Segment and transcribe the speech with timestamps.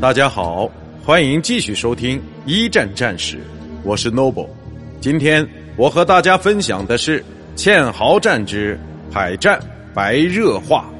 [0.00, 0.66] 大家好，
[1.04, 3.38] 欢迎继续收听一战战史，
[3.84, 4.48] 我是 Noble。
[4.98, 5.46] 今天
[5.76, 7.22] 我和大家分享的是
[7.54, 8.80] 堑壕战之
[9.12, 9.60] 海战
[9.92, 10.90] 白热化。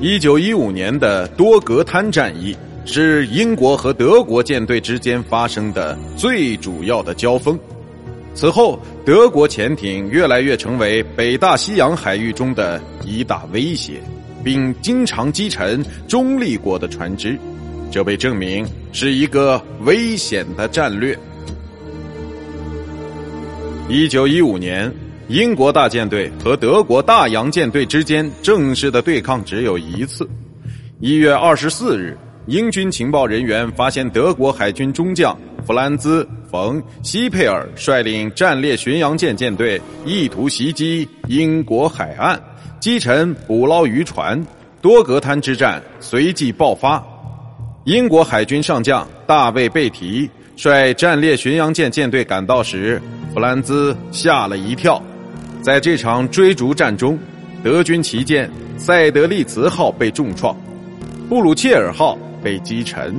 [0.00, 7.58] 一九一五年的多格滩战役是英国和德国舰队之间发生的最主要的交锋。
[8.36, 14.00] 此后，德国潜艇越来越成为北大西洋海域中的一大威胁。
[14.46, 17.36] 并经常击沉中立国的船只，
[17.90, 21.18] 这被证明是一个危险的战略。
[23.88, 24.88] 一九一五年，
[25.26, 30.24] 英国大舰队和德国大洋舰队之间正式的对抗只有一次。
[31.00, 35.36] 一月二十四日，英军情报人员发现德国海军中将
[35.66, 42.40] 弗兰兹·冯·希佩尔率领战列巡洋舰舰队意图袭击英国海岸。
[42.86, 44.40] 击沉捕捞渔船，
[44.80, 47.04] 多格滩之战随即爆发。
[47.82, 53.02] 英国海军上将大卫·贝提率战列巡洋舰舰队赶到时，
[53.34, 55.02] 弗兰兹吓了一跳。
[55.60, 57.18] 在这场追逐战中，
[57.60, 60.56] 德军旗舰塞德利茨号被重创，
[61.28, 63.16] 布鲁切尔号被击沉。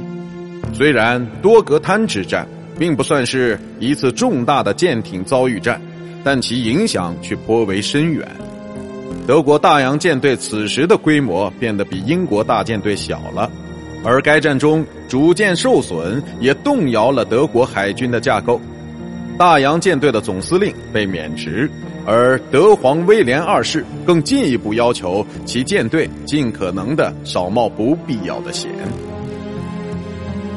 [0.74, 2.48] 虽然多格滩之战
[2.80, 5.82] 并不算是一次重大的舰艇遭遇战，
[6.24, 8.26] 但其影响却颇为深远。
[9.28, 13.52] 德国大洋舰队此时的规模变得比英国大舰队小了，
[14.02, 18.62] 而该战中主舰受损也动摇了德国海军的架构。
[19.38, 21.70] 大洋舰队的总司令被免职，
[22.06, 28.72] 而德皇威廉二世更进一步要求其舰队尽可能的少冒不必要的险。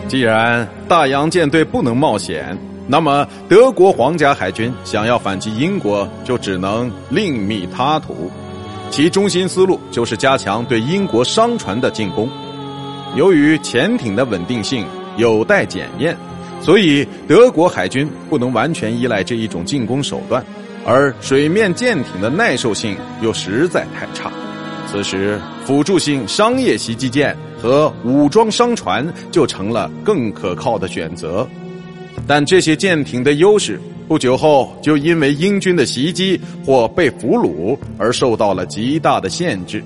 [0.06, 8.30] 既然大洋舰队不能冒险，那么德国皇家海军想要反击英国，就只能另觅他途。
[8.90, 12.28] 其中心思路就是加强对英国商船的进攻。
[13.16, 14.84] 由于潜艇的稳定性
[15.16, 16.16] 有待检验，
[16.60, 20.44] 所以德国海军不能完全依赖这一种进攻手段，
[20.84, 24.30] 而水面舰艇的耐受性又实在太差。
[24.90, 31.46] 此时，辅助性商业袭击舰和武装商船就成了更可靠的选择。
[32.26, 33.80] 但这些舰艇的优势。
[34.10, 39.80] 不久后，就因为英军的袭击或被俘虏而受到了极大的限制。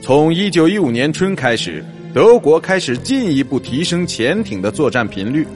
[0.00, 1.84] 从一九一五年春开始，
[2.14, 5.46] 德国开始进一步提升潜艇的作战频率，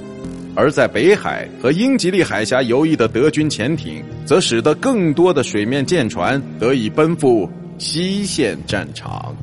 [0.54, 7.48] 而在北海和英吉利海峡游弋的德军潜艇，则使得更多的水面舰船得以奔赴
[7.78, 9.34] 西线战场。